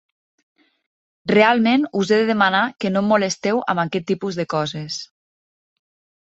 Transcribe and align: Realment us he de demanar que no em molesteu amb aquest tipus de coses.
Realment 1.31 1.85
us 2.01 2.13
he 2.15 2.19
de 2.21 2.25
demanar 2.29 2.61
que 2.85 2.91
no 2.95 3.03
em 3.05 3.11
molesteu 3.11 3.61
amb 3.75 3.85
aquest 3.85 4.09
tipus 4.13 4.41
de 4.41 4.47
coses. 4.57 4.99